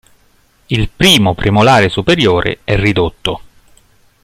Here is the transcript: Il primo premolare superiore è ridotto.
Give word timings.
Il 0.65 0.89
primo 0.89 1.35
premolare 1.35 1.87
superiore 1.87 2.61
è 2.63 2.75
ridotto. 2.75 3.41